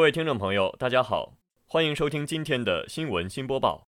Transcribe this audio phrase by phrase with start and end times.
[0.00, 1.34] 位听众朋友，大家好，
[1.66, 3.86] 欢迎收听今天的新闻新播报。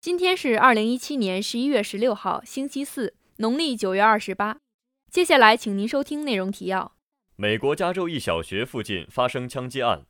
[0.00, 4.58] 今天是二零一七年十一月十六号，星期四，农历九月二十八。
[5.10, 6.92] 接下来，请您收听内容提要：
[7.36, 10.06] 美国加州一小学附近发生枪击案；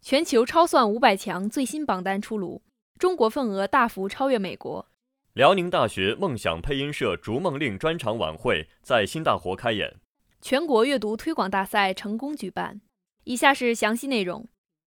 [0.00, 2.62] 全球超算五百强最新榜单出炉，
[2.98, 4.86] 中国份额大幅超越美国；
[5.32, 9.96] 辽宁大学梦想配音社逐梦令专场晚会在新大活开演；
[10.40, 12.80] 全国阅读推广大赛成功举办。
[13.24, 14.46] 以下是详细内容。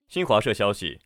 [0.09, 1.01] 新华社消息，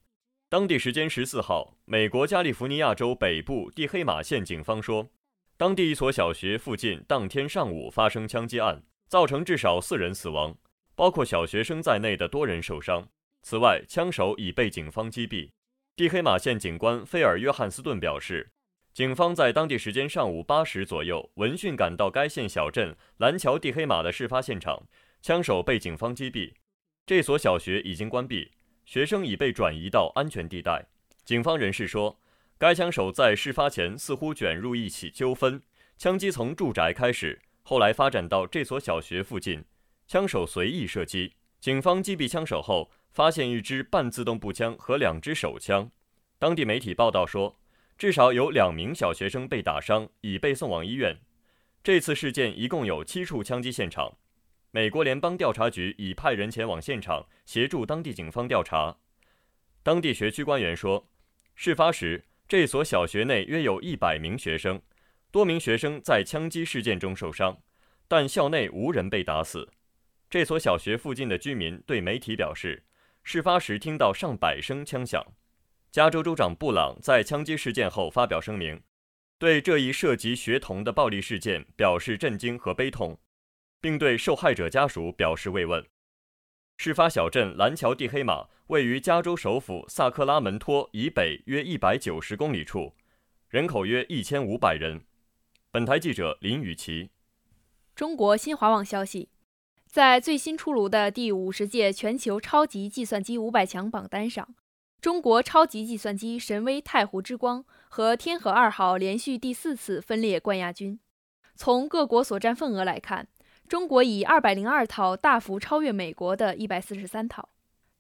[0.51, 5.09] 当地时间十四号，美国加利福尼亚州北部蒂黑马县警方说，
[5.57, 10.55] 当地一所小学附近当天上午发生枪击案，造成至少四人死亡，
[10.95, 13.09] 包括小学生在内的多人受伤。
[13.43, 15.49] 此外，枪手已被警方击毙。
[15.97, 18.53] 蒂黑马县警官菲尔·约翰斯顿表示，
[18.93, 24.87] 警方在当地时间上午八时左右闻讯赶到该县小镇蓝桥蒂黑马的事发现场，
[25.23, 26.53] 枪手被警方击毙。
[27.07, 28.53] 这所小学已经关闭。
[28.91, 30.85] 学生已被转移到安全地带。
[31.25, 32.19] 警方人士说，
[32.59, 35.63] 该枪手在事发前似乎卷入一起纠纷，
[35.97, 39.65] 枪击从住宅开始，后来发展到这所小学附近。
[40.09, 45.89] 枪手随意射击，警方击毙枪手后，发现一支半自动步枪和两支手枪。
[46.41, 47.61] 当地媒体报道说，
[47.97, 51.17] 至少有两名小学生被打伤，已被送往医院。
[51.85, 54.17] 这次事件一共有七处枪击现场。
[54.73, 58.97] 美国联邦调查局已派人前往现场协助当地警方调查。
[59.83, 61.09] 当地学区官员说，
[61.57, 64.81] 事发时这所小学内约有一百名学生，
[65.33, 67.61] 多名学生在枪击事件中受伤，
[68.07, 69.69] 但校内无人被打死。
[70.29, 72.85] 这所小学附近的居民对媒体表示，
[73.25, 75.25] 事发时听到上百声枪响。
[75.91, 78.81] 加州州长布朗在枪击事件后发表声明，
[79.37, 83.19] 对这一涉及学童的暴力事件表示震惊和悲痛。
[83.81, 85.85] 并对受害者家属表示慰问。
[86.77, 92.95] 事发小镇蓝桥地黑马位于加州首府萨克拉门托以北约一百九十公里处，
[93.49, 95.03] 人口约一千五百人。
[95.71, 97.11] 本台记者林雨琪。
[97.95, 99.29] 中国新华网消息，
[99.87, 104.55] 在最新出炉的第五十届全球超级计算机五百强榜单上，
[105.03, 110.99] 中国超级计算机神威太湖之光和天河二号连续第四次分列冠亚军。
[111.55, 113.29] 从各国所占份额来看，
[113.71, 117.51] 中国以二百零二套大幅超越美国的一百四十三套，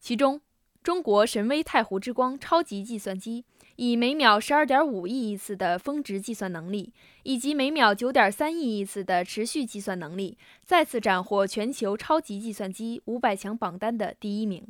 [0.01, 0.41] 其中，
[0.83, 3.45] 中国神威太湖之光超级计算机
[3.77, 6.93] 以每秒十二点五亿亿次的峰值计算能力，
[7.23, 14.67] 以及每秒九点三亿亿次的持续计算能力，再次斩获全球超级计算机五百强榜单的第一名。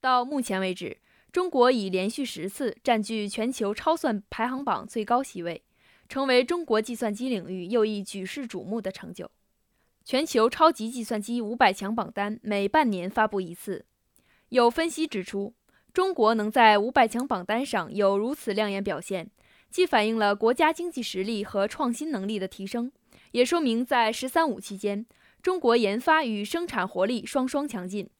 [0.00, 0.96] 到目前为止，
[1.30, 5.62] 中国已连续十次占据全球超算排行榜最高席位，
[6.08, 9.30] 成为中国计算机领域又一举世瞩目的成就。
[10.04, 13.84] 全球超级计算机五百强榜单每半年发布一次。
[14.48, 15.54] 有分析指出，
[15.92, 19.30] 中国能在五百强榜单上有如此亮眼表现，
[19.70, 22.90] 既反映了国家经济实力和创新能力的提升，
[23.30, 25.06] 也说明在“十三五”期间，
[25.40, 28.10] 中国研发与生产活力双双强劲，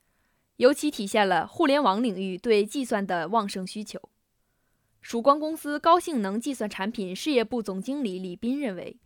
[0.59, 4.01] 尤其体现了互联网领域对计算的旺盛需求。
[5.01, 8.97] 曙光公司高性能计算产品事业部总经理李斌认为。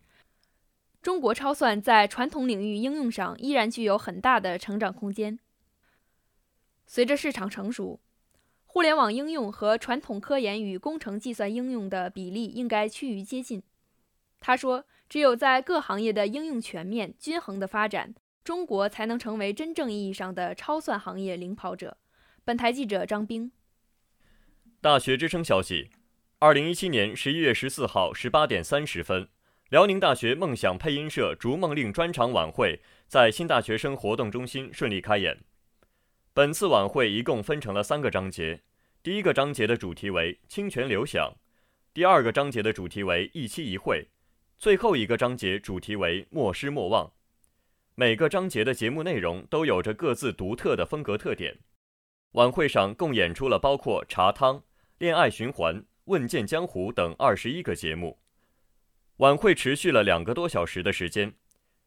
[1.05, 5.37] 中国超算在传统领域应用上依然具有很大的成长空间。
[6.87, 7.99] 随着市场成熟，
[8.65, 13.61] 互联网应用和传统科研与工程计算应用的比例应该趋于接近。
[14.39, 21.97] 他说：“只有在各行业的应用全面均衡的发展，中国才能成为真正意义上的超算行业领跑者。”
[22.43, 23.51] 本台记者张冰。
[24.81, 25.91] 大学之声消息：
[26.39, 29.29] 二零一七年十一月十四号十八点三十分。
[29.69, 35.43] 辽宁大学梦想配音社逐梦令专场晚会在新大学生活动中心顺利开演。
[36.33, 38.61] 本次晚会一共分成了三个章节，
[39.01, 41.33] 第一个章节的主题为“清泉流响”，
[41.95, 44.09] 第二个章节的主题为“一期一会”，
[44.59, 47.13] 最后一个章节主题为“莫失莫忘”。
[47.95, 51.57] 每个章节的节目内容都有着各自独特的风格特点。
[52.33, 54.57] 晚会上共演出了包括《茶汤》
[54.99, 58.19] 《恋爱循环》《问剑江湖》等二十一个节目。
[59.17, 61.33] 晚会持续了两个多小时的时间，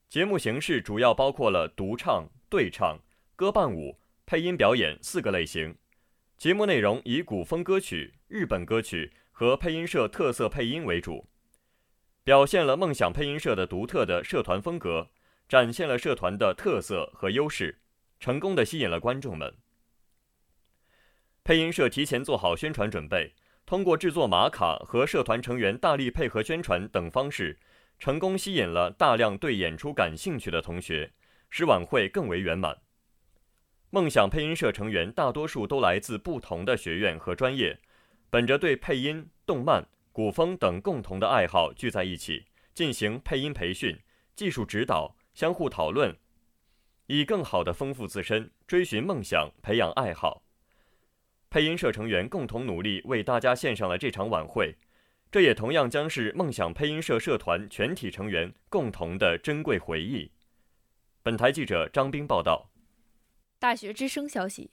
[0.09, 2.99] 节目形式主要包括了独唱、对唱、
[3.37, 5.77] 歌伴舞、配音表演四个类型。
[6.39, 11.29] 节目内容以古风歌曲、日本歌曲和配音社特色配音为主，
[12.25, 15.11] 表现了梦想配音社的独特的社团风格，
[15.47, 17.79] 展现了社团的特色和优势，
[18.19, 19.55] 成功的吸引了观众们。
[21.45, 23.35] 配音社提前做好宣传准备。
[23.69, 27.59] 通过制作码卡和社团成员大力配合宣传等方式，
[27.99, 31.13] 成功吸引了大量对演出感兴趣的同学，
[31.51, 32.79] 使晚会更为圆满。
[33.91, 37.79] 梦想配音社成员大多数都来自不同的学院和专业，
[38.31, 44.01] 本着对配音、动漫、古风等共同的爱好聚在一起，进行配音培训、
[44.35, 46.17] 技术指导、相互讨论，
[47.09, 50.43] 以更好地丰富自身，追寻梦想，培养爱好。
[51.51, 54.77] 配音社成员共同努力，为大家献上了这场晚会，
[55.31, 60.31] 这也同样将是梦想配音社社团全体成员共同的珍贵回忆。
[61.23, 62.71] 本台记者张斌报道。
[63.59, 64.71] 大学之声消息：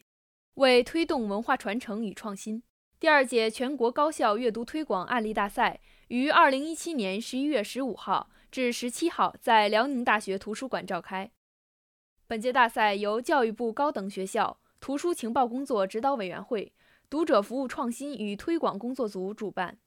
[0.55, 2.61] 为推动文化传承与创新，
[2.99, 5.79] 第二届全国高校阅读推广案例大赛
[6.09, 11.31] 于二零一七年十一月十五号至十七号在辽宁大学图书馆召开。
[12.27, 16.71] 本届大赛由教育部高等学校图书情报工作指导委员会
[17.09, 19.79] 读者服务创新与推广工作组主办，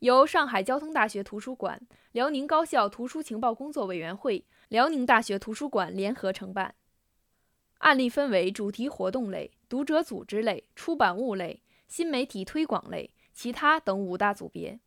[0.00, 1.80] 由上海交通大学图书馆、
[2.12, 6.74] 辽宁高校图书情报工作委员会、辽宁大学图书馆联合承办。
[7.78, 14.78] 案例分为主题活动类、读者组织类、出版物类、新媒体推广类、其他等五大组别。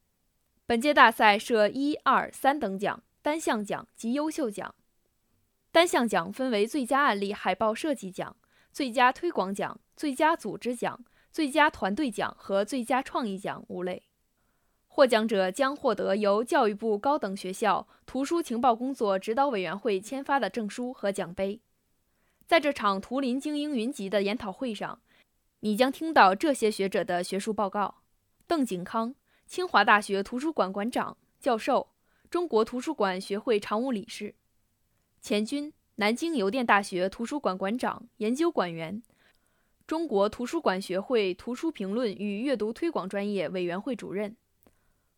[0.68, 4.75] 本届大赛设一、二、三等奖、单项奖及优秀奖。
[5.72, 8.36] 单项奖分为最佳案例海报设计奖、
[8.71, 14.04] 最佳推广奖、最佳组织奖、最佳团队奖和最佳创意奖五类。
[14.88, 21.62] 获奖者将获得由教育部高等学校图书情报工作指导委员会签发的证书和奖杯。
[22.45, 25.00] 在这场图林精英云集的研讨会上，
[25.60, 28.01] 你将听到这些学者的学术报告：
[28.48, 29.15] 邓景康，
[29.45, 31.92] 清华大学图书馆馆长、教授，
[32.30, 34.33] 中国图书馆学会常务理事；
[35.22, 39.04] 钱军，南京邮电大学图书馆馆长、研究馆员，
[39.86, 44.31] 中国图书馆学会图书评论与阅读推广专业委员会主任；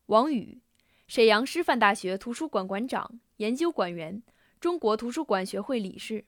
[0.08, 0.60] 王宇，
[1.08, 4.24] 沈阳师范大学图书馆馆长、研究馆员，
[4.60, 6.26] 中国图书馆学会理事。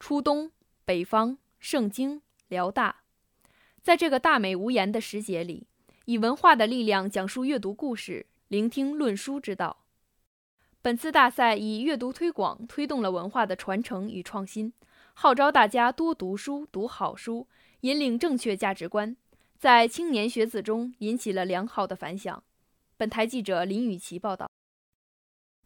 [0.00, 0.50] 初冬，
[0.84, 3.02] 北方，圣经，辽大，
[3.84, 5.68] 在这个大美无言的时节里，
[6.06, 9.85] 以文化的力量讲述阅读故事，聆听论书之道。
[10.86, 14.72] 本次大赛以阅读推广推动了文化的传承与创新，
[15.14, 17.48] 号召大家多读书、读好书，
[17.80, 19.16] 引领正确价值观，
[19.58, 22.40] 在青年学子中引起了良好的反响。
[22.96, 24.48] 本台记者林雨琪报道。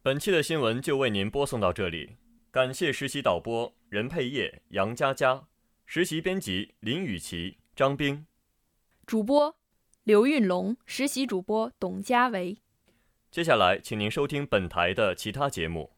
[0.01, 2.17] 本期的新闻就为您播送到这里。
[2.49, 5.43] 感谢实习导播任佩叶、杨佳佳，
[5.85, 8.25] 实习编辑林雨琪、张冰，
[9.05, 9.55] 主播
[10.03, 12.57] 刘运龙，实习主播董佳维。
[13.31, 15.91] 接下来，请您收听本台的其他节目。